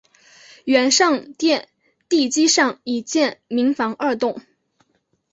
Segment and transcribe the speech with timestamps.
[0.65, 1.67] 原上殿
[2.09, 4.41] 地基上已建民房二幢。